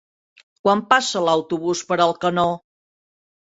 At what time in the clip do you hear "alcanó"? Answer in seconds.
2.07-2.47